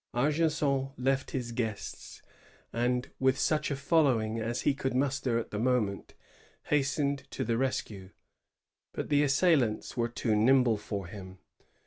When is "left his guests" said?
0.97-2.23